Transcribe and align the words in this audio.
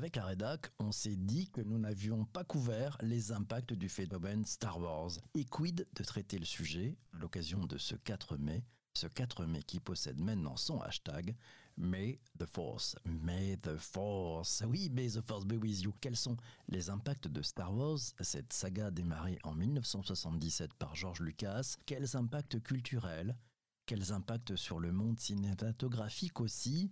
Avec 0.00 0.16
la 0.16 0.24
rédac, 0.24 0.70
on 0.78 0.92
s'est 0.92 1.14
dit 1.14 1.50
que 1.50 1.60
nous 1.60 1.76
n'avions 1.76 2.24
pas 2.24 2.42
couvert 2.42 2.96
les 3.02 3.32
impacts 3.32 3.74
du 3.74 3.90
phénomène 3.90 4.46
Star 4.46 4.80
Wars. 4.80 5.10
Et 5.34 5.44
quid 5.44 5.86
de 5.94 6.02
traiter 6.02 6.38
le 6.38 6.46
sujet? 6.46 6.96
À 7.12 7.18
l'occasion 7.18 7.66
de 7.66 7.76
ce 7.76 7.96
4 7.96 8.38
mai 8.38 8.64
ce 8.94 9.06
4 9.08 9.44
mai 9.44 9.62
qui 9.62 9.78
possède 9.78 10.18
maintenant 10.18 10.56
son 10.56 10.80
hashtag 10.80 11.36
May 11.76 12.18
the 12.38 12.46
Force. 12.46 12.96
May 13.04 13.58
the 13.58 13.76
Force. 13.76 14.62
Oui, 14.66 14.88
May 14.88 15.10
the 15.10 15.20
Force 15.20 15.44
be 15.44 15.62
with 15.62 15.82
you. 15.82 15.92
Quels 16.00 16.16
sont 16.16 16.38
les 16.68 16.88
impacts 16.88 17.28
de 17.28 17.42
Star 17.42 17.70
Wars, 17.70 18.00
cette 18.20 18.54
saga 18.54 18.90
démarrée 18.90 19.38
en 19.44 19.52
1977 19.52 20.72
par 20.72 20.94
George 20.94 21.20
Lucas 21.20 21.76
Quels 21.84 22.16
impacts 22.16 22.58
culturels? 22.62 23.36
Quels 23.84 24.12
impacts 24.12 24.56
sur 24.56 24.80
le 24.80 24.92
monde 24.92 25.20
cinématographique 25.20 26.40
aussi? 26.40 26.90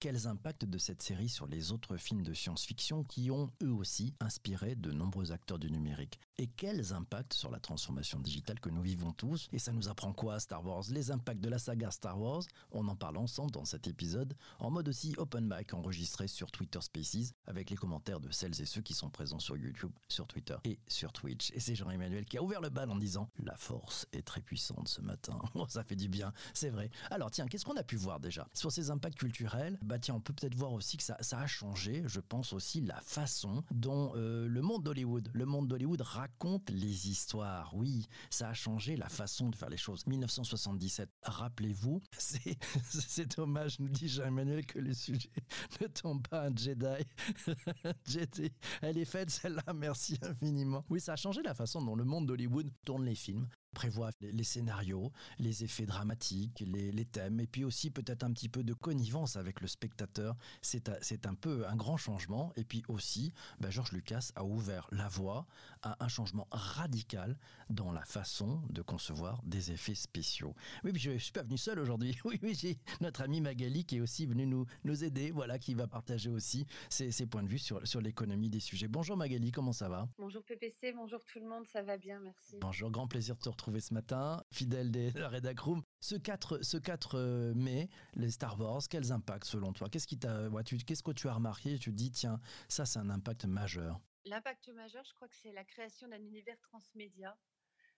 Quels 0.00 0.28
impacts 0.28 0.64
de 0.64 0.78
cette 0.78 1.02
série 1.02 1.28
sur 1.28 1.46
les 1.46 1.72
autres 1.72 1.96
films 1.96 2.22
de 2.22 2.32
science-fiction 2.32 3.02
qui 3.02 3.30
ont 3.30 3.50
eux 3.62 3.72
aussi 3.72 4.14
inspiré 4.20 4.76
de 4.76 4.92
nombreux 4.92 5.32
acteurs 5.32 5.58
du 5.58 5.70
numérique? 5.70 6.20
Et 6.36 6.46
quels 6.46 6.92
impacts 6.92 7.34
sur 7.34 7.50
la 7.50 7.58
transformation 7.58 8.20
digitale 8.20 8.60
que 8.60 8.68
nous 8.68 8.82
vivons 8.82 9.12
tous? 9.12 9.48
Et 9.52 9.58
ça 9.58 9.72
nous 9.72 9.88
apprend 9.88 10.12
quoi 10.12 10.38
Star 10.38 10.64
Wars? 10.64 10.84
Les 10.90 11.10
impacts 11.10 11.40
de 11.40 11.48
la 11.48 11.58
saga 11.58 11.90
Star 11.90 12.20
Wars? 12.20 12.44
On 12.70 12.86
en 12.86 12.94
parle 12.94 13.16
ensemble 13.16 13.50
dans 13.50 13.64
cet 13.64 13.88
épisode, 13.88 14.36
en 14.60 14.70
mode 14.70 14.88
aussi 14.88 15.14
open 15.18 15.52
mic 15.52 15.74
enregistré 15.74 16.28
sur 16.28 16.52
Twitter 16.52 16.80
Spaces, 16.80 17.32
avec 17.46 17.70
les 17.70 17.76
commentaires 17.76 18.20
de 18.20 18.30
celles 18.30 18.60
et 18.60 18.66
ceux 18.66 18.82
qui 18.82 18.94
sont 18.94 19.10
présents 19.10 19.40
sur 19.40 19.56
YouTube, 19.56 19.92
sur 20.08 20.28
Twitter 20.28 20.56
et 20.64 20.78
sur 20.86 21.12
Twitch. 21.12 21.50
Et 21.54 21.60
c'est 21.60 21.74
Jean-Emmanuel 21.74 22.24
qui 22.24 22.38
a 22.38 22.42
ouvert 22.42 22.60
le 22.60 22.70
bal 22.70 22.88
en 22.90 22.96
disant 22.96 23.30
La 23.42 23.56
force 23.56 24.06
est 24.12 24.22
très 24.22 24.42
puissante 24.42 24.86
ce 24.86 25.00
matin. 25.00 25.40
Ça 25.68 25.82
fait 25.82 25.96
du 25.96 26.08
bien, 26.08 26.32
c'est 26.54 26.70
vrai. 26.70 26.90
Alors 27.10 27.32
tiens, 27.32 27.46
qu'est-ce 27.46 27.64
qu'on 27.64 27.76
a 27.76 27.82
pu 27.82 27.96
voir 27.96 28.20
déjà? 28.20 28.46
Sur 28.54 28.70
ces 28.70 28.90
impacts 28.90 29.18
culturels, 29.18 29.76
bah 29.88 29.98
tiens, 29.98 30.14
on 30.14 30.20
peut 30.20 30.34
peut-être 30.34 30.54
voir 30.54 30.72
aussi 30.72 30.98
que 30.98 31.02
ça, 31.02 31.16
ça, 31.20 31.40
a 31.40 31.46
changé, 31.46 32.02
je 32.06 32.20
pense 32.20 32.52
aussi, 32.52 32.82
la 32.82 33.00
façon 33.00 33.64
dont 33.70 34.12
euh, 34.16 34.46
le 34.46 34.60
monde 34.60 34.84
d'Hollywood, 34.84 35.30
le 35.32 35.46
monde 35.46 35.66
d'Hollywood 35.66 36.02
raconte 36.02 36.68
les 36.70 37.08
histoires. 37.08 37.74
Oui, 37.74 38.06
ça 38.28 38.50
a 38.50 38.54
changé 38.54 38.96
la 38.96 39.08
façon 39.08 39.48
de 39.48 39.56
faire 39.56 39.70
les 39.70 39.78
choses. 39.78 40.06
1977, 40.06 41.08
rappelez-vous, 41.22 42.02
c'est 42.18 43.36
dommage, 43.36 43.80
nous 43.80 43.88
dit 43.88 44.08
Jean-Emmanuel, 44.08 44.66
que 44.66 44.78
le 44.78 44.92
sujet 44.92 45.30
ne 45.80 45.86
tombe 45.86 46.26
pas 46.28 46.48
un 46.48 46.54
Jedi. 46.54 47.04
Jedi. 48.06 48.52
Elle 48.82 48.98
est 48.98 49.06
faite, 49.06 49.30
celle-là, 49.30 49.72
merci 49.74 50.18
infiniment. 50.20 50.84
Oui, 50.90 51.00
ça 51.00 51.14
a 51.14 51.16
changé 51.16 51.40
la 51.42 51.54
façon 51.54 51.80
dont 51.80 51.96
le 51.96 52.04
monde 52.04 52.26
d'Hollywood 52.26 52.70
tourne 52.84 53.06
les 53.06 53.14
films 53.14 53.48
prévoit 53.72 54.10
les, 54.20 54.44
scénarios, 54.44 55.12
les 55.38 55.64
effets 55.64 55.86
dramatiques, 55.86 56.64
les, 56.66 57.04
thèmes, 57.04 57.40
et 57.40 57.46
puis 57.46 57.64
aussi 57.64 57.90
peut-être 57.90 58.24
un 58.24 58.32
petit 58.32 58.48
peu 58.48 58.62
de 58.62 58.74
connivence 58.74 59.36
avec 59.36 59.60
le 59.60 59.68
spectateur. 59.68 60.36
C'est 60.62 61.26
un 61.26 61.34
peu 61.34 61.66
un 61.66 61.76
grand 61.76 61.96
changement. 61.96 62.52
Et 62.56 62.64
puis 62.64 62.82
aussi, 62.88 63.32
bah, 63.60 63.70
Georges 63.70 63.92
Lucas 63.92 64.30
a 64.34 64.44
ouvert 64.44 64.88
la 64.92 65.08
voie 65.08 65.46
à 65.82 66.04
un 66.04 66.08
changement 66.08 66.48
radical 66.50 67.38
dans 67.70 67.92
la 67.92 68.04
façon 68.04 68.62
de 68.70 68.82
concevoir 68.82 69.40
des 69.44 69.72
effets 69.72 69.94
spéciaux. 69.94 70.54
Oui, 70.84 70.92
puis 70.92 71.00
je 71.00 71.10
ne 71.10 71.18
suis 71.18 71.32
pas 71.32 71.42
venu 71.42 71.58
seul 71.58 71.78
aujourd'hui. 71.78 72.16
Oui, 72.28 72.38
oui, 72.42 72.54
j'ai 72.54 72.78
notre 73.00 73.22
ami 73.22 73.40
Magali 73.40 73.86
qui 73.86 73.96
est 73.96 74.00
aussi 74.00 74.26
venu 74.26 74.44
nous, 74.44 74.66
nous 74.84 75.02
aider, 75.02 75.30
voilà, 75.30 75.58
qui 75.58 75.72
va 75.72 75.86
partager 75.86 76.28
aussi 76.28 76.66
ses, 76.90 77.10
ses 77.10 77.24
points 77.24 77.42
de 77.42 77.48
vue 77.48 77.58
sur, 77.58 77.86
sur 77.86 78.02
l'économie 78.02 78.50
des 78.50 78.60
sujets. 78.60 78.86
Bonjour 78.86 79.16
Magali, 79.16 79.50
comment 79.50 79.72
ça 79.72 79.88
va? 79.88 80.08
Bonjour 80.18 80.42
PPC, 80.42 80.92
bonjour 80.92 81.24
tout 81.24 81.38
le 81.38 81.48
monde, 81.48 81.66
ça 81.66 81.80
va 81.80 81.96
bien, 81.96 82.20
merci. 82.20 82.56
Bonjour, 82.60 82.90
grand 82.90 83.08
plaisir 83.08 83.34
de 83.34 83.40
te 83.40 83.48
retrouver 83.48 83.67
ce 83.78 83.92
matin, 83.92 84.42
fidèle 84.50 84.90
de 84.90 85.10
la 85.18 85.28
Redac 85.28 85.58
Room. 85.60 85.82
Ce 86.00 86.16
4, 86.16 86.64
ce 86.64 86.76
4 86.76 87.14
euh, 87.18 87.54
mai, 87.54 87.88
les 88.14 88.30
Star 88.30 88.58
Wars, 88.58 88.82
quels 88.88 89.12
impacts 89.12 89.46
selon 89.46 89.72
toi? 89.72 89.88
Qu'est-ce 89.88 90.06
qui 90.06 90.18
t'a, 90.18 90.48
qu'est-ce 90.86 91.02
que 91.02 91.12
tu 91.12 91.28
as 91.28 91.34
remarqué 91.34 91.78
Tu 91.78 91.92
dis, 91.92 92.10
tiens, 92.10 92.40
ça 92.68 92.86
c'est 92.86 92.98
un 92.98 93.10
impact 93.10 93.44
majeur? 93.44 94.00
L'impact 94.24 94.68
majeur, 94.70 95.04
je 95.04 95.14
crois 95.14 95.28
que 95.28 95.36
c'est 95.36 95.52
la 95.52 95.64
création 95.64 96.08
d'un 96.08 96.22
univers 96.22 96.58
transmédia. 96.60 97.36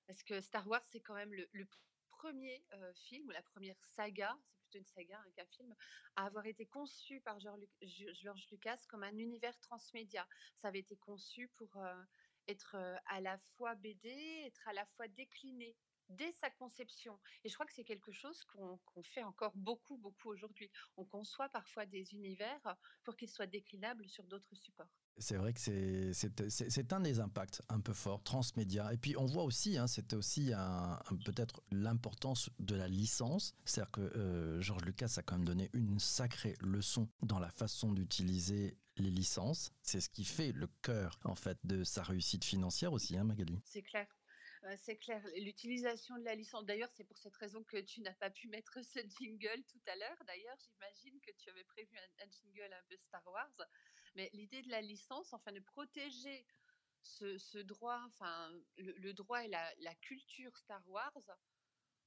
Parce 0.07 0.23
que 0.25 0.41
Star 0.41 0.67
Wars, 0.67 0.83
c'est 0.91 1.01
quand 1.01 1.15
même 1.15 1.33
le, 1.33 1.67
premier 2.11 2.63
euh, 2.75 2.93
film, 2.95 3.27
ou 3.29 3.31
la 3.31 3.43
première 3.43 3.81
saga, 3.81 4.37
c'est 4.51 4.59
plutôt 4.59 4.79
une 4.79 4.85
saga 4.85 5.19
hein, 5.19 5.31
qu'un 5.35 5.47
film, 5.47 5.75
à 6.17 6.27
avoir 6.27 6.45
été 6.47 6.67
conçu 6.67 7.21
par 7.21 7.39
George, 7.41 8.47
Lucas 8.51 8.79
comme 8.89 9.05
un 9.05 9.17
univers 9.17 9.57
transmédia. 9.61 10.27
Ça 10.57 10.69
avait 10.69 10.81
été 10.81 10.97
conçu 10.97 11.49
pour 11.57 11.77
euh, 11.77 12.03
être 12.51 12.77
à 13.07 13.21
la 13.21 13.39
fois 13.57 13.75
BD, 13.77 14.11
être 14.47 14.69
à 14.69 14.73
la 14.73 14.85
fois 14.87 15.09
décliné 15.09 15.77
dès 16.11 16.33
sa 16.33 16.51
conception. 16.51 17.19
Et 17.45 17.49
je 17.49 17.55
crois 17.55 17.67
que 17.67 17.73
c'est 17.73 17.85
quelque 17.85 18.13
chose 18.13 18.43
qu'on 18.45 19.03
fait 19.03 19.23
encore 19.23 19.57
beaucoup, 19.57 19.97
beaucoup 19.97 20.29
aujourd'hui. 20.29 20.71
On 20.97 21.05
conçoit 21.05 21.49
parfois 21.49 21.87
des 21.87 22.13
univers 22.15 22.77
pour 23.05 23.17
qu'ils 23.17 23.31
soient 23.31 23.47
déclinables 23.47 24.09
sur 24.09 24.25
d'autres 24.25 24.55
supports. 24.55 24.91
C'est 25.21 25.37
vrai 25.37 25.53
que 25.53 25.61
c'est 25.61 26.93
un 26.93 27.01
des 27.01 27.21
impacts 27.21 27.63
un 27.69 27.81
peu 27.81 27.93
forts, 27.93 28.23
transmédia. 28.23 28.93
Et 28.93 28.97
puis 28.97 29.17
on 29.17 29.27
voit 29.27 29.45
aussi, 29.45 29.77
hein, 29.77 29.87
c'était 29.87 30.17
aussi 30.17 30.53
peut-être 31.25 31.63
l'importance 31.71 32.51
de 32.59 32.75
la 32.75 32.89
licence. 32.89 33.55
C'est-à-dire 33.65 33.91
que 33.93 34.01
euh, 34.01 34.61
Georges 34.61 34.85
Lucas 34.85 35.15
a 35.19 35.23
quand 35.23 35.37
même 35.37 35.45
donné 35.45 35.71
une 35.75 35.99
sacrée 35.99 36.57
leçon 36.61 37.09
dans 37.23 37.39
la 37.39 37.51
façon 37.51 37.93
d'utiliser 37.93 38.77
les 38.97 39.11
licences. 39.11 39.73
C'est 39.83 40.01
ce 40.01 40.09
qui 40.09 40.25
fait 40.25 40.53
le 40.53 40.69
cœur 40.83 41.21
en 41.25 41.35
fait 41.35 41.59
de 41.65 41.85
sa 41.85 42.03
réussite 42.03 42.45
financière 42.45 42.93
aussi, 42.93 43.17
hein, 43.17 43.25
Magali. 43.25 43.59
C'est 43.65 43.83
clair. 43.83 44.07
Euh, 44.65 44.75
c'est 44.77 44.97
clair. 44.97 45.23
L'utilisation 45.39 46.19
de 46.19 46.25
la 46.25 46.35
licence. 46.35 46.67
D'ailleurs, 46.67 46.91
c'est 46.95 47.05
pour 47.05 47.17
cette 47.17 47.37
raison 47.37 47.63
que 47.65 47.79
tu 47.79 48.03
n'as 48.03 48.15
pas 48.15 48.31
pu 48.31 48.49
mettre 48.49 48.79
ce 48.85 48.99
jingle 49.19 49.63
tout 49.65 49.81
à 49.87 49.97
l'heure. 49.97 50.23
D'ailleurs, 50.27 50.57
j'imagine 50.67 51.21
que 51.21 51.31
tu 51.39 51.49
avais 51.51 51.65
prévu 51.65 51.97
un, 51.97 52.31
jingle 52.31 52.73
un 52.73 52.83
peu 52.89 52.97
Star 52.97 53.27
Wars. 53.27 53.69
Mais 54.15 54.31
l'idée 54.33 54.63
de 54.63 54.71
la 54.71 54.81
licence, 54.81 55.33
enfin, 55.33 55.53
de 55.53 55.61
protéger 55.61 56.47
ce, 57.03 57.59
droit, 57.59 58.01
enfin, 58.07 58.53
le, 58.77 59.13
droit 59.13 59.45
et 59.45 59.49
la, 59.49 59.95
culture 59.97 60.57
Star 60.57 60.83
Wars, 60.89 61.13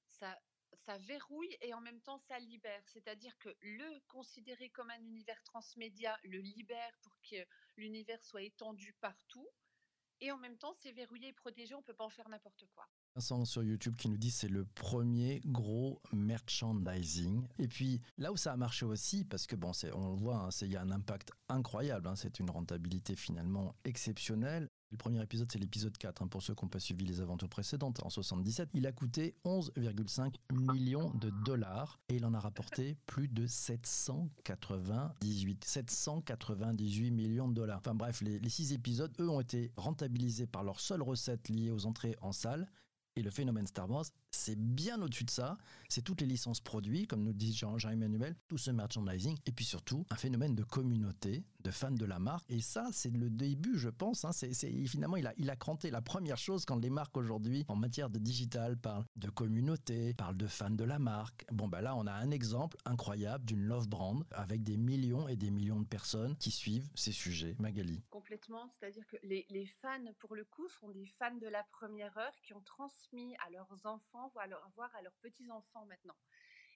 ça, 0.09 0.39
ça 0.85 0.97
verrouille 0.99 1.57
et 1.61 1.73
en 1.73 1.81
même 1.81 2.01
temps 2.01 2.19
ça 2.19 2.39
libère. 2.39 2.83
C'est-à-dire 2.87 3.37
que 3.39 3.49
le 3.61 3.99
considérer 4.07 4.69
comme 4.69 4.89
un 4.89 5.01
univers 5.01 5.41
transmédia 5.43 6.17
le 6.23 6.39
libère 6.39 6.97
pour 7.01 7.13
que 7.29 7.45
l'univers 7.77 8.23
soit 8.23 8.43
étendu 8.43 8.93
partout. 8.99 9.47
Et 10.25 10.31
en 10.31 10.37
même 10.37 10.55
temps, 10.55 10.73
c'est 10.81 10.93
verrouillé 10.93 11.27
et 11.27 11.33
protégé, 11.33 11.75
on 11.75 11.79
ne 11.79 11.83
peut 11.83 11.93
pas 11.93 12.05
en 12.05 12.09
faire 12.09 12.29
n'importe 12.29 12.65
quoi. 12.73 12.87
Vincent 13.13 13.43
sur 13.43 13.61
YouTube 13.61 13.97
qui 13.97 14.07
nous 14.07 14.15
dit 14.15 14.31
c'est 14.31 14.47
le 14.47 14.63
premier 14.63 15.41
gros 15.43 16.01
merchandising. 16.13 17.45
Et 17.59 17.67
puis 17.67 17.99
là 18.17 18.31
où 18.31 18.37
ça 18.37 18.53
a 18.53 18.55
marché 18.55 18.85
aussi, 18.85 19.25
parce 19.25 19.47
que 19.47 19.57
bon, 19.57 19.73
on 19.93 20.11
le 20.11 20.15
voit, 20.15 20.37
hein, 20.37 20.49
il 20.61 20.71
y 20.71 20.77
a 20.77 20.81
un 20.81 20.91
impact 20.91 21.31
incroyable, 21.49 22.07
hein, 22.07 22.15
c'est 22.15 22.39
une 22.39 22.49
rentabilité 22.49 23.17
finalement 23.17 23.75
exceptionnelle. 23.83 24.69
Le 24.93 24.97
premier 24.97 25.21
épisode, 25.23 25.51
c'est 25.51 25.57
l'épisode 25.57 25.97
4, 25.97 26.21
hein, 26.21 26.27
pour 26.27 26.43
ceux 26.43 26.53
qui 26.53 26.63
n'ont 26.63 26.69
pas 26.69 26.79
suivi 26.79 27.03
les 27.03 27.19
aventures 27.19 27.49
précédentes, 27.49 27.99
en 28.03 28.11
77. 28.11 28.69
Il 28.75 28.85
a 28.85 28.91
coûté 28.91 29.33
11,5 29.43 30.35
millions 30.51 31.09
de 31.15 31.31
dollars 31.43 31.99
et 32.09 32.17
il 32.17 32.25
en 32.27 32.35
a 32.35 32.39
rapporté 32.39 32.95
plus 33.07 33.27
de 33.27 33.47
798, 33.47 35.65
798 35.65 37.09
millions 37.09 37.47
de 37.47 37.55
dollars. 37.55 37.79
Enfin 37.79 37.95
bref, 37.95 38.21
les, 38.21 38.39
six 38.49 38.71
épisodes, 38.71 39.11
eux, 39.19 39.29
ont 39.29 39.41
été 39.41 39.71
rentabilisés 39.77 40.45
par 40.45 40.63
leurs 40.63 40.79
seules 40.79 41.01
recettes 41.01 41.49
liées 41.49 41.71
aux 41.71 41.87
entrées 41.87 42.15
en 42.21 42.31
salle. 42.31 42.69
Et 43.15 43.21
le 43.21 43.31
phénomène 43.31 43.67
Star 43.67 43.89
Wars 43.89 44.05
c'est 44.33 44.59
bien 44.59 45.01
au-dessus 45.01 45.23
de 45.23 45.29
ça. 45.29 45.57
C'est 45.87 46.01
toutes 46.01 46.21
les 46.21 46.27
licences 46.27 46.59
produits, 46.59 47.07
comme 47.07 47.23
nous 47.23 47.33
dit 47.33 47.53
Jean-Emmanuel, 47.53 48.35
tout 48.47 48.57
ce 48.57 48.71
merchandising, 48.71 49.37
et 49.45 49.51
puis 49.51 49.63
surtout 49.63 50.05
un 50.09 50.15
phénomène 50.15 50.55
de 50.55 50.63
communauté, 50.63 51.45
de 51.63 51.71
fans 51.71 51.91
de 51.91 52.05
la 52.05 52.19
marque. 52.19 52.49
Et 52.49 52.61
ça, 52.61 52.89
c'est 52.91 53.11
le 53.11 53.29
début, 53.29 53.77
je 53.77 53.89
pense. 53.89 54.25
Hein. 54.25 54.31
C'est, 54.31 54.53
finalement, 54.87 55.17
il 55.17 55.27
a, 55.27 55.33
il 55.37 55.49
a 55.49 55.55
cranté 55.55 55.91
la 55.91 56.01
première 56.01 56.37
chose 56.37 56.65
quand 56.65 56.77
les 56.77 56.89
marques 56.89 57.15
aujourd'hui, 57.15 57.63
en 57.67 57.75
matière 57.75 58.09
de 58.09 58.19
digital, 58.19 58.77
parlent 58.77 59.05
de 59.15 59.29
communauté, 59.29 60.13
parlent 60.13 60.37
de 60.37 60.47
fans 60.47 60.69
de 60.71 60.83
la 60.83 60.99
marque. 60.99 61.45
Bon, 61.51 61.67
ben 61.67 61.81
là, 61.81 61.95
on 61.95 62.07
a 62.07 62.13
un 62.13 62.31
exemple 62.31 62.77
incroyable 62.85 63.45
d'une 63.45 63.63
love 63.63 63.87
brand 63.87 64.23
avec 64.31 64.63
des 64.63 64.77
millions 64.77 65.27
et 65.27 65.35
des 65.35 65.51
millions 65.51 65.79
de 65.79 65.87
personnes 65.87 66.35
qui 66.37 66.51
suivent 66.51 66.89
ces 66.95 67.11
sujets. 67.11 67.55
Magali. 67.59 68.01
C'est-à-dire 68.79 69.05
que 69.07 69.17
les, 69.23 69.65
fans, 69.81 70.13
pour 70.19 70.35
le 70.35 70.45
coup, 70.45 70.67
sont 70.67 70.89
des 70.89 71.05
fans 71.19 71.35
de 71.35 71.47
la 71.47 71.63
première 71.63 72.17
heure 72.17 72.35
qui 72.41 72.53
ont 72.53 72.61
transmis 72.61 73.35
à 73.45 73.49
leurs 73.49 73.85
enfants 73.85 74.31
voir 74.75 74.95
à 74.95 75.01
leurs 75.01 75.15
petits-enfants 75.21 75.85
maintenant. 75.85 76.17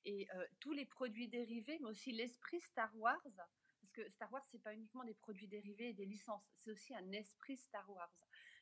Et 0.06 0.28
euh, 0.36 0.46
tous 0.60 0.72
les 0.72 0.86
produits 0.86 1.28
dérivés, 1.28 1.78
mais 1.82 1.90
aussi 1.90 2.12
l'esprit 2.12 2.62
Star 2.62 2.96
Wars, 2.98 3.22
parce 3.36 3.92
que 3.92 4.10
Star 4.10 4.32
Wars, 4.32 4.46
c'est 4.46 4.62
pas 4.62 4.74
uniquement 4.74 5.04
des 5.04 5.14
produits 5.14 5.48
dérivés 5.48 5.90
et 5.90 5.94
des 5.94 6.06
licences, 6.06 6.50
c'est 6.56 6.72
aussi 6.72 6.96
un 6.96 7.12
esprit 7.12 7.58
Star 7.58 7.90
Wars. 7.90 8.12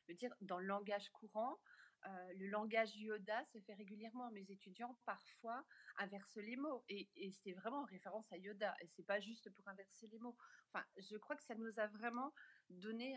Je 0.06 0.12
veux 0.12 0.16
dire, 0.16 0.34
dans 0.40 0.58
le 0.58 0.66
langage 0.66 1.10
courant, 1.10 1.58
euh, 2.06 2.32
le 2.34 2.46
langage 2.48 2.96
Yoda 2.96 3.44
se 3.46 3.58
fait 3.60 3.74
régulièrement. 3.74 4.30
Mes 4.30 4.50
étudiants, 4.50 4.96
parfois, 5.04 5.64
inversent 5.98 6.36
les 6.36 6.56
mots. 6.56 6.84
Et, 6.88 7.08
c'est 7.42 7.52
vraiment 7.52 7.80
en 7.80 7.84
référence 7.84 8.30
à 8.32 8.36
Yoda. 8.36 8.74
Et 8.80 8.86
c'est 8.88 9.02
pas 9.02 9.20
juste 9.20 9.50
pour 9.50 9.66
inverser 9.68 10.06
les 10.08 10.18
mots. 10.18 10.36
Enfin, 10.72 10.84
je 10.98 11.16
crois 11.16 11.36
que 11.36 11.42
ça 11.42 11.54
nous 11.54 11.78
a 11.80 11.86
vraiment 11.86 12.32
donné 12.70 13.16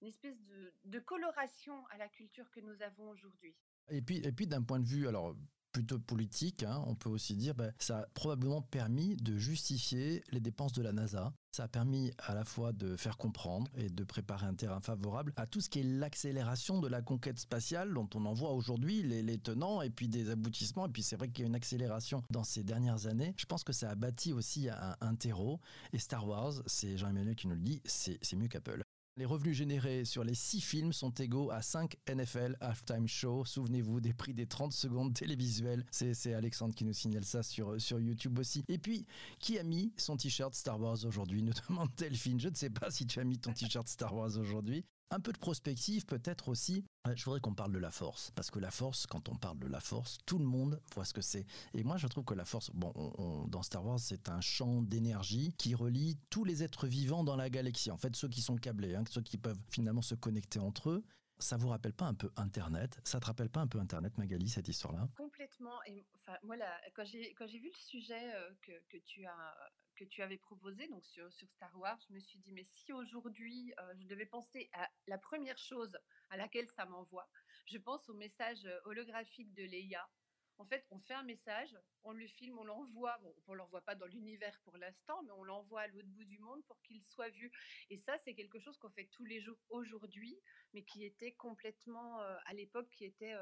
une 0.00 0.08
espèce 0.08 0.40
de, 0.44 0.72
de 0.84 0.98
coloration 0.98 1.86
à 1.88 1.98
la 1.98 2.08
culture 2.08 2.50
que 2.50 2.60
nous 2.60 2.82
avons 2.82 3.10
aujourd'hui. 3.10 3.54
Et 3.88 4.02
puis, 4.02 4.18
et 4.18 4.32
puis 4.32 4.46
d'un 4.46 4.62
point 4.62 4.80
de 4.80 4.86
vue, 4.86 5.06
alors 5.08 5.36
plutôt 5.76 5.98
politique, 5.98 6.62
hein, 6.62 6.82
on 6.86 6.94
peut 6.94 7.10
aussi 7.10 7.36
dire, 7.36 7.54
bah, 7.54 7.70
ça 7.78 7.98
a 7.98 8.06
probablement 8.14 8.62
permis 8.62 9.14
de 9.18 9.36
justifier 9.36 10.24
les 10.32 10.40
dépenses 10.40 10.72
de 10.72 10.80
la 10.80 10.94
NASA. 10.94 11.34
Ça 11.52 11.64
a 11.64 11.68
permis 11.68 12.12
à 12.16 12.34
la 12.34 12.44
fois 12.44 12.72
de 12.72 12.96
faire 12.96 13.18
comprendre 13.18 13.70
et 13.76 13.90
de 13.90 14.02
préparer 14.02 14.46
un 14.46 14.54
terrain 14.54 14.80
favorable 14.80 15.34
à 15.36 15.46
tout 15.46 15.60
ce 15.60 15.68
qui 15.68 15.80
est 15.80 15.82
l'accélération 15.82 16.80
de 16.80 16.88
la 16.88 17.02
conquête 17.02 17.38
spatiale 17.38 17.92
dont 17.92 18.08
on 18.14 18.24
en 18.24 18.32
voit 18.32 18.52
aujourd'hui 18.52 19.02
les, 19.02 19.38
tenants 19.38 19.82
et 19.82 19.90
puis 19.90 20.08
des 20.08 20.30
aboutissements. 20.30 20.86
Et 20.86 20.90
puis 20.90 21.02
c'est 21.02 21.16
vrai 21.16 21.28
qu'il 21.28 21.42
y 21.42 21.44
a 21.44 21.48
une 21.48 21.54
accélération 21.54 22.22
dans 22.30 22.44
ces 22.44 22.62
dernières 22.62 23.06
années. 23.06 23.34
Je 23.36 23.44
pense 23.44 23.62
que 23.62 23.74
ça 23.74 23.90
a 23.90 23.94
bâti 23.96 24.32
aussi 24.32 24.70
un, 24.70 24.96
un 25.02 25.14
terreau. 25.14 25.60
Et 25.92 25.98
Star 25.98 26.26
Wars, 26.26 26.54
c'est 26.64 26.96
Jean-Emmanuel 26.96 27.36
qui 27.36 27.48
nous 27.48 27.54
le 27.54 27.60
dit, 27.60 27.82
c'est 27.84 28.36
mieux 28.36 28.48
qu'Apple. 28.48 28.85
Les 29.18 29.24
revenus 29.24 29.56
générés 29.56 30.04
sur 30.04 30.24
les 30.24 30.34
six 30.34 30.60
films 30.60 30.92
sont 30.92 31.10
égaux 31.10 31.50
à 31.50 31.62
5 31.62 31.96
NFL 32.06 32.54
Halftime 32.60 33.08
Show. 33.08 33.46
Souvenez-vous 33.46 34.02
des 34.02 34.12
prix 34.12 34.34
des 34.34 34.46
30 34.46 34.74
secondes 34.74 35.14
télévisuelles. 35.14 35.86
C'est 35.90 36.34
Alexandre 36.34 36.74
qui 36.74 36.84
nous 36.84 36.92
signale 36.92 37.24
ça 37.24 37.42
sur, 37.42 37.80
sur 37.80 37.98
YouTube 37.98 38.38
aussi. 38.38 38.62
Et 38.68 38.76
puis, 38.76 39.06
qui 39.38 39.58
a 39.58 39.62
mis 39.62 39.94
son 39.96 40.18
t-shirt 40.18 40.54
Star 40.54 40.78
Wars 40.78 41.02
aujourd'hui? 41.06 41.42
nous 41.42 41.54
demande 41.66 41.88
Delphine. 41.96 42.38
Je 42.38 42.50
ne 42.50 42.54
sais 42.54 42.68
pas 42.68 42.90
si 42.90 43.06
tu 43.06 43.18
as 43.18 43.24
mis 43.24 43.38
ton 43.38 43.54
t-shirt 43.54 43.88
Star 43.88 44.14
Wars 44.14 44.36
aujourd'hui. 44.36 44.84
Un 45.10 45.20
peu 45.20 45.32
de 45.32 45.38
prospective 45.38 46.04
peut-être 46.04 46.48
aussi. 46.48 46.84
Je 47.14 47.24
voudrais 47.24 47.38
qu'on 47.40 47.54
parle 47.54 47.72
de 47.72 47.78
la 47.78 47.92
force, 47.92 48.32
parce 48.34 48.50
que 48.50 48.58
la 48.58 48.72
force, 48.72 49.06
quand 49.06 49.28
on 49.28 49.36
parle 49.36 49.60
de 49.60 49.68
la 49.68 49.78
force, 49.78 50.18
tout 50.26 50.38
le 50.38 50.44
monde 50.44 50.80
voit 50.94 51.04
ce 51.04 51.14
que 51.14 51.20
c'est. 51.20 51.46
Et 51.74 51.84
moi, 51.84 51.96
je 51.96 52.08
trouve 52.08 52.24
que 52.24 52.34
la 52.34 52.44
force, 52.44 52.70
bon, 52.74 53.46
dans 53.48 53.62
Star 53.62 53.84
Wars, 53.86 54.00
c'est 54.00 54.28
un 54.28 54.40
champ 54.40 54.82
d'énergie 54.82 55.54
qui 55.58 55.76
relie 55.76 56.18
tous 56.28 56.44
les 56.44 56.64
êtres 56.64 56.88
vivants 56.88 57.22
dans 57.22 57.36
la 57.36 57.48
galaxie. 57.48 57.92
En 57.92 57.96
fait, 57.96 58.16
ceux 58.16 58.28
qui 58.28 58.42
sont 58.42 58.56
câblés, 58.56 58.96
hein, 58.96 59.04
ceux 59.08 59.22
qui 59.22 59.38
peuvent 59.38 59.60
finalement 59.70 60.02
se 60.02 60.16
connecter 60.16 60.58
entre 60.58 60.90
eux. 60.90 61.04
Ça 61.38 61.56
vous 61.56 61.68
rappelle 61.68 61.92
pas 61.92 62.06
un 62.06 62.14
peu 62.14 62.30
Internet? 62.36 62.98
Ça 63.04 63.20
te 63.20 63.26
rappelle 63.26 63.50
pas 63.50 63.60
un 63.60 63.66
peu 63.66 63.78
Internet, 63.78 64.16
Magali, 64.16 64.48
cette 64.48 64.68
histoire-là? 64.68 65.08
Complètement. 65.16 65.82
Et 65.84 66.06
enfin, 66.14 66.38
moi, 66.42 66.56
quand 66.94 67.04
j'ai 67.04 67.58
vu 67.58 67.68
le 67.68 67.78
sujet 67.78 68.34
euh, 68.34 68.50
que, 68.62 68.72
que, 68.88 68.96
tu 69.04 69.26
as 69.26 69.56
que 69.96 70.04
tu 70.04 70.22
avais 70.22 70.36
proposé 70.36 70.86
donc 70.88 71.04
sur, 71.04 71.32
sur 71.32 71.48
Star 71.50 71.74
Wars, 71.78 71.98
je 72.08 72.14
me 72.14 72.20
suis 72.20 72.38
dit, 72.38 72.52
mais 72.52 72.64
si 72.64 72.92
aujourd'hui 72.92 73.72
euh, 73.80 73.94
je 73.98 74.06
devais 74.06 74.26
penser 74.26 74.70
à 74.72 74.88
la 75.06 75.18
première 75.18 75.58
chose 75.58 75.96
à 76.30 76.36
laquelle 76.36 76.68
ça 76.68 76.86
m'envoie, 76.86 77.28
je 77.66 77.78
pense 77.78 78.08
au 78.08 78.14
message 78.14 78.64
euh, 78.66 78.78
holographique 78.84 79.52
de 79.54 79.64
Leia. 79.64 80.08
En 80.58 80.64
fait, 80.64 80.86
on 80.90 80.98
fait 80.98 81.14
un 81.14 81.22
message, 81.22 81.76
on 82.04 82.12
le 82.12 82.26
filme, 82.26 82.58
on 82.58 82.64
l'envoie. 82.64 83.18
On 83.46 83.52
ne 83.52 83.58
l'envoie 83.58 83.82
pas 83.82 83.94
dans 83.94 84.06
l'univers 84.06 84.58
pour 84.64 84.76
l'instant, 84.78 85.22
mais 85.24 85.32
on 85.32 85.44
l'envoie 85.44 85.82
à 85.82 85.86
l'autre 85.88 86.08
bout 86.08 86.24
du 86.24 86.38
monde 86.38 86.64
pour 86.66 86.80
qu'il 86.82 87.02
soit 87.04 87.28
vu. 87.28 87.52
Et 87.90 87.98
ça, 87.98 88.16
c'est 88.24 88.34
quelque 88.34 88.58
chose 88.58 88.78
qu'on 88.78 88.90
fait 88.90 89.06
tous 89.06 89.24
les 89.24 89.40
jours 89.40 89.58
aujourd'hui, 89.68 90.38
mais 90.72 90.82
qui 90.84 91.04
était 91.04 91.32
complètement, 91.32 92.20
euh, 92.20 92.36
à 92.46 92.54
l'époque, 92.54 92.88
qui 92.90 93.04
était 93.04 93.34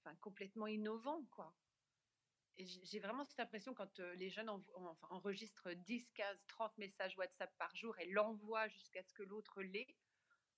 enfin, 0.00 0.16
complètement 0.16 0.66
innovant, 0.66 1.24
quoi 1.30 1.54
j'ai 2.58 2.98
vraiment 2.98 3.24
cette 3.24 3.38
impression 3.40 3.72
quand 3.72 4.00
les 4.00 4.30
jeunes 4.30 4.50
enregistrent 5.10 5.72
10, 5.72 6.12
15, 6.12 6.46
30 6.48 6.76
messages 6.78 7.16
WhatsApp 7.16 7.56
par 7.56 7.74
jour 7.76 7.96
et 7.98 8.06
l'envoient 8.06 8.68
jusqu'à 8.68 9.02
ce 9.02 9.12
que 9.12 9.22
l'autre 9.22 9.62
l'ait, 9.62 9.86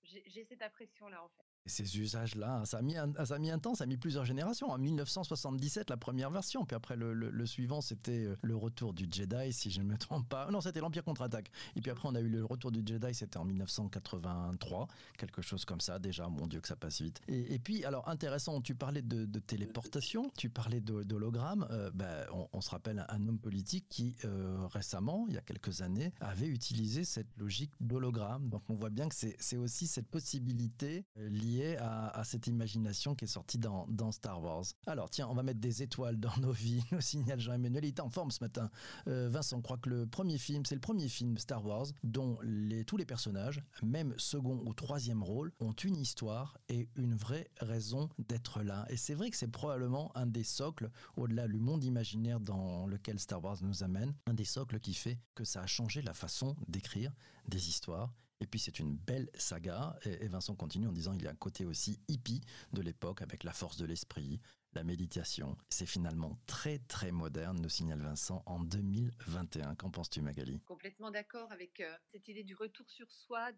j'ai 0.03 0.45
cette 0.45 0.63
impression-là 0.63 1.23
en 1.23 1.29
fait 1.29 1.50
ces 1.67 1.99
usages-là, 1.99 2.63
ça, 2.65 2.79
a 2.79 2.83
mis 2.83 2.97
un, 2.97 3.13
ça 3.25 3.35
a 3.35 3.39
mis 3.39 3.51
un 3.51 3.59
temps, 3.59 3.75
ça 3.75 3.85
a 3.85 3.87
mis 3.87 3.97
plusieurs 3.97 4.25
générations. 4.25 4.71
En 4.71 4.79
1977, 4.79 5.91
la 5.91 5.97
première 5.97 6.31
version, 6.31 6.65
puis 6.65 6.75
après 6.75 6.97
le, 6.97 7.47
suivant, 7.47 7.81
c'était 7.81 8.25
euh, 8.25 8.37
le 8.43 8.57
retour 8.57 8.95
du 8.95 9.07
Jedi, 9.11 9.53
si 9.53 9.71
je 9.71 9.81
ne 9.81 9.87
me 9.87 9.97
trompe 9.97 10.29
pas. 10.29 10.51
Non, 10.51 10.61
c'était 10.61 10.81
l'Empire 10.81 11.05
contre-attaque. 11.05 11.51
Et 11.77 11.81
puis 11.81 11.91
après, 11.91 12.09
on 12.09 12.15
a 12.15 12.21
eu 12.21 12.29
le 12.29 12.45
retour 12.45 12.71
du 12.71 12.83
Jedi, 12.85 13.15
c'était 13.15 13.37
en 13.37 13.45
1983, 13.45 14.89
quelque 15.19 15.43
chose 15.43 15.65
comme 15.65 15.81
ça. 15.81 15.99
Déjà, 15.99 16.29
mon 16.29 16.47
Dieu, 16.47 16.61
que 16.61 16.69
ça 16.69 16.77
passe 16.77 17.01
vite. 17.01 17.21
Et, 17.29 17.59
puis, 17.59 17.85
alors 17.85 18.09
intéressant, 18.09 18.61
tu 18.61 18.75
parlais 18.75 19.03
de, 19.03 19.27
téléportation, 19.41 20.31
tu 20.37 20.51
parlais 20.51 20.81
d'hologramme. 20.81 21.67
Euh, 21.71 21.91
ben, 21.95 22.27
on, 22.53 22.61
se 22.61 22.71
rappelle 22.71 23.05
un 23.09 23.27
homme 23.27 23.39
politique 23.39 23.87
qui 23.89 24.17
euh, 24.25 24.67
récemment, 24.67 25.25
il 25.29 25.35
y 25.35 25.39
a 25.39 25.41
quelques 25.41 25.83
années, 25.83 26.13
avait 26.21 26.47
utilisé 26.47 27.05
cette 27.05 27.37
logique 27.39 27.73
d'hologramme. 27.81 28.49
Donc 28.49 28.63
on 28.69 28.75
voit 28.75 28.91
bien 28.91 29.09
que 29.09 29.15
c'est 29.15 29.57
aussi 29.57 29.87
cette 29.87 30.09
possibilité 30.09 31.05
liée 31.17 31.50
à, 31.79 32.23
cette 32.25 32.47
imagination 32.47 33.15
qui 33.15 33.25
est 33.25 33.29
sortie 33.29 33.59
dans, 33.59 34.13
Star 34.13 34.43
Wars. 34.43 34.65
Alors 34.87 35.11
tiens, 35.11 35.29
on 35.29 35.35
va 35.35 35.43
mettre 35.43 35.61
des 35.61 35.83
étoiles 35.83 36.19
dans 36.19 36.37
nos 36.41 36.53
vies, 36.53 36.83
nous 36.93 37.01
signale 37.01 37.41
Jean-Emmanuel. 37.41 37.85
Il 37.85 37.89
est 37.89 38.01
en 38.01 38.09
forme 38.09 38.31
ce 38.31 38.43
matin. 38.43 38.71
Euh, 39.09 39.29
Vincent 39.31 39.61
croit 39.61 39.79
que 39.79 39.89
le 39.89 40.07
premier 40.07 40.39
film, 40.39 40.65
c'est 40.65 40.75
le 40.75 40.81
premier 40.81 41.09
film 41.09 41.39
Star 41.39 41.65
Wars 41.65 41.87
dont 42.03 42.39
les, 42.43 42.85
tous 42.85 42.97
les 42.97 43.05
personnages, 43.05 43.63
même 43.83 44.15
second 44.17 44.63
ou 44.67 44.75
troisième 44.75 45.23
rôle, 45.23 45.53
ont 45.61 45.73
une 45.73 45.97
histoire 45.97 46.57
et 46.69 46.89
une 46.97 47.15
vraie 47.15 47.51
raison 47.61 48.09
d'être 48.19 48.63
là. 48.63 48.87
Et 48.91 48.97
c'est 48.97 49.15
vrai 49.15 49.31
que 49.31 49.37
c'est 49.37 49.49
probablement 49.49 50.11
un 50.17 50.27
des 50.27 50.45
socles, 50.45 50.91
au-delà 51.17 51.49
du 51.49 51.59
monde 51.59 51.85
imaginaire 51.85 52.41
dans 52.41 52.87
lequel 52.87 53.19
Star 53.19 53.43
Wars 53.43 53.59
nous 53.63 53.83
amène, 53.83 54.15
un 54.27 54.35
des 54.35 54.45
socles 54.45 54.81
qui 54.81 54.95
fait 54.95 55.19
que 55.35 55.45
ça 55.45 55.63
a 55.63 55.67
changé 55.67 56.03
la 56.03 56.15
façon 56.15 56.57
d'écrire 56.69 57.13
des 57.49 57.69
histoires 57.69 58.13
et 58.41 58.47
puis 58.47 58.59
c'est 58.59 58.79
une 58.79 58.97
belle 58.97 59.31
saga. 59.35 59.99
Et, 60.05 60.29
Vincent 60.29 60.57
continue 60.57 60.89
en 60.89 60.93
disant 60.93 61.13
il 61.15 61.23
y 61.23 61.27
a 61.27 61.31
un 61.31 61.37
côté 61.37 61.65
aussi 61.65 62.01
hippie 62.09 62.41
de 62.73 62.81
l'époque 62.81 63.23
avec 63.23 63.45
la 63.45 63.53
force 63.53 63.77
de 63.77 63.85
l'esprit, 63.85 64.41
la 64.73 64.85
méditation. 64.85 65.57
C'est 65.69 65.87
finalement 65.87 66.39
très 66.47 66.79
très 66.79 67.13
moderne, 67.13 67.61
nous 67.61 67.69
signale 67.69 68.01
Vincent, 68.01 68.43
en 68.47 68.61
2021. 68.61 69.75
Qu'en 69.75 69.91
penses-tu 69.91 70.23
Magali? 70.23 70.61
Complètement 70.61 71.11
d'accord 71.11 71.51
avec 71.53 71.81
euh, 71.81 71.97
cette 72.13 72.29
idée 72.29 72.45
du 72.45 72.55
retour 72.55 72.89
sur 72.89 73.11
soi, 73.11 73.53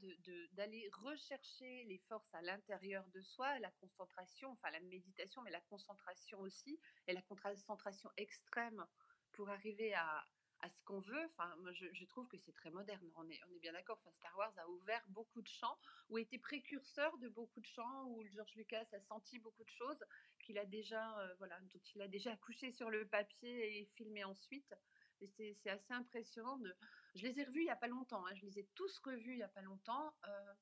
d'aller 0.55 0.88
de, 0.90 1.08
rechercher 1.08 1.84
les 1.84 1.99
forces 2.08 2.32
à 2.34 2.43
l'intérieur 2.43 3.05
de 3.14 3.20
soi, 3.20 3.58
la 3.61 3.70
concentration, 3.81 4.50
enfin 4.52 4.70
la 4.70 4.81
méditation, 4.81 5.43
mais 5.43 5.50
la 5.50 5.61
concentration 5.62 6.40
aussi, 6.40 6.79
et 7.06 7.12
la 7.12 7.23
concentration 7.23 8.11
extrême 8.17 8.84
pour 9.32 9.49
arriver 9.49 9.94
à, 9.94 10.25
à 10.62 10.69
ce 10.69 10.81
qu'on 10.85 11.00
veut. 11.00 11.25
Enfin, 11.26 11.55
moi, 11.56 11.73
je, 11.73 12.05
trouve 12.06 12.26
que 12.29 12.38
c'est 12.38 12.53
très 12.53 12.70
moderne. 12.70 13.06
On 13.17 13.29
est, 13.29 13.41
on 13.49 13.55
est 13.55 13.59
bien 13.59 13.73
d'accord. 13.73 13.99
Enfin, 14.00 14.12
Star 14.12 14.37
Wars 14.38 14.53
a 14.59 14.69
ouvert 14.69 15.03
beaucoup 15.09 15.43
de 15.43 15.49
champs, 15.49 15.76
ou 16.09 16.19
été 16.19 16.38
précurseur 16.38 17.19
de 17.19 17.29
beaucoup 17.29 17.61
de 17.61 17.67
champs, 17.67 18.06
où 18.06 18.25
George 18.29 18.55
Lucas 18.55 18.87
a 18.93 19.00
senti 19.00 19.38
beaucoup 19.38 19.64
de 19.64 19.70
choses 19.70 20.03
qu'il 20.41 20.59
a 20.59 20.64
déjà, 20.64 21.19
euh, 21.19 21.35
voilà, 21.38 21.59
dont 21.61 21.81
il 21.94 22.03
a 22.03 22.09
déjà 22.09 22.32
accouché 22.32 22.70
sur 22.70 22.91
le 22.91 23.06
papier 23.06 23.81
et 23.81 23.85
filmé 23.97 24.25
ensuite. 24.25 24.75
C'est 25.37 25.70
assez 25.70 25.93
impressionnant. 25.93 26.59
Je 27.15 27.23
les 27.23 27.38
ai 27.38 27.44
revus 27.44 27.61
il 27.61 27.65
n'y 27.65 27.70
a 27.70 27.76
pas 27.76 27.87
longtemps. 27.87 28.26
Hein. 28.26 28.35
Je 28.35 28.44
les 28.44 28.58
ai 28.58 28.69
tous 28.75 28.99
revus 29.05 29.32
il 29.32 29.37
n'y 29.37 29.43
a 29.43 29.49
pas 29.49 29.62
longtemps, 29.62 30.15
euh, 30.26 30.55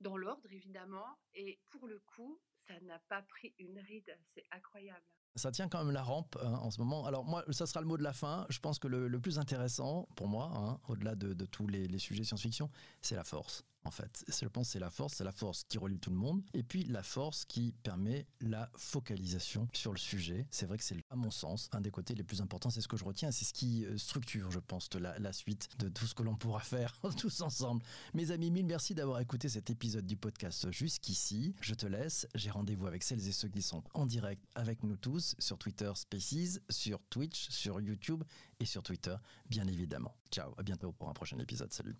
dans 0.00 0.16
l'ordre 0.16 0.50
évidemment. 0.50 1.18
Et 1.34 1.60
pour 1.70 1.86
le 1.86 2.00
coup, 2.00 2.40
ça 2.66 2.80
n'a 2.80 2.98
pas 3.00 3.22
pris 3.22 3.54
une 3.58 3.78
ride. 3.78 4.18
C'est 4.34 4.46
incroyable 4.50 5.06
ça 5.36 5.50
tient 5.50 5.68
quand 5.68 5.84
même 5.84 5.94
la 5.94 6.02
rampe 6.02 6.36
hein, 6.42 6.58
en 6.62 6.70
ce 6.70 6.78
moment. 6.78 7.06
Alors 7.06 7.24
moi, 7.24 7.44
ça 7.50 7.66
sera 7.66 7.80
le 7.80 7.86
mot 7.86 7.96
de 7.96 8.02
la 8.02 8.12
fin. 8.12 8.46
Je 8.48 8.58
pense 8.58 8.78
que 8.78 8.88
le, 8.88 9.20
plus 9.20 9.38
intéressant 9.38 10.08
pour 10.16 10.28
moi, 10.28 10.50
hein, 10.54 10.78
au-delà 10.88 11.14
de, 11.14 11.32
tous 11.46 11.66
les, 11.66 11.86
les 11.86 11.98
sujets 11.98 12.24
science-fiction, 12.24 12.70
c'est 13.00 13.16
la 13.16 13.24
force 13.24 13.64
en 13.84 13.90
fait. 13.90 14.24
Je 14.28 14.48
pense 14.48 14.68
c'est 14.68 14.78
la 14.78 14.90
force, 14.90 15.14
c'est 15.14 15.24
la 15.24 15.32
force 15.32 15.64
qui 15.68 15.78
relie 15.78 15.98
tout 15.98 16.10
le 16.10 16.16
monde, 16.16 16.42
et 16.54 16.62
puis 16.62 16.84
la 16.84 17.02
force 17.02 17.44
qui 17.44 17.74
permet 17.82 18.26
la 18.40 18.70
focalisation 18.76 19.68
sur 19.72 19.92
le 19.92 19.98
sujet. 19.98 20.46
C'est 20.50 20.66
vrai 20.66 20.78
que 20.78 20.84
c'est, 20.84 20.96
à 21.10 21.16
mon 21.16 21.30
sens, 21.30 21.68
un 21.72 21.80
des 21.80 21.90
côtés 21.90 22.14
les 22.14 22.24
plus 22.24 22.40
importants, 22.40 22.70
c'est 22.70 22.80
ce 22.80 22.88
que 22.88 22.96
je 22.96 23.04
retiens, 23.04 23.30
c'est 23.30 23.44
ce 23.44 23.52
qui 23.52 23.84
euh, 23.84 23.98
structure, 23.98 24.50
je 24.50 24.58
pense, 24.58 24.88
de 24.90 24.98
la, 24.98 25.32
suite 25.32 25.68
de 25.78 25.88
tout 25.88 26.06
ce 26.06 26.14
que 26.14 26.22
l'on 26.22 26.36
pourra 26.36 26.60
faire 26.60 26.94
tous 27.18 27.40
ensemble. 27.40 27.82
Mes 28.14 28.30
amis, 28.30 28.50
mille 28.50 28.66
merci 28.66 28.94
d'avoir 28.94 29.20
écouté 29.20 29.48
cet 29.48 29.70
épisode 29.70 30.06
du 30.06 30.16
podcast 30.16 30.70
jusqu'ici. 30.70 31.54
Je 31.60 31.74
te 31.74 31.86
laisse, 31.86 32.26
j'ai 32.34 32.50
rendez-vous 32.50 32.86
avec 32.86 33.02
celles 33.02 33.26
et 33.26 33.32
ceux 33.32 33.48
qui 33.48 33.62
sont 33.62 33.82
en 33.94 34.06
direct 34.06 34.42
avec 34.54 34.82
nous 34.82 34.96
tous 34.96 35.34
sur 35.38 35.58
Twitter 35.58 35.90
Spaces, 35.94 36.60
sur 36.70 37.00
Twitch, 37.10 37.48
sur 37.50 37.80
YouTube 37.80 38.24
et 38.60 38.64
sur 38.64 38.82
Twitter, 38.82 39.16
bien 39.48 39.66
évidemment. 39.66 40.14
Ciao, 40.30 40.52
à 40.58 40.62
bientôt 40.62 40.92
pour 40.92 41.08
un 41.08 41.14
prochain 41.14 41.38
épisode. 41.38 41.72
Salut. 41.72 41.98